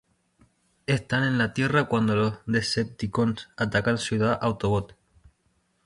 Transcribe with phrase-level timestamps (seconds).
[0.87, 4.95] Están en la Tierra cuando los Decepticons atacan Ciudad Autobot.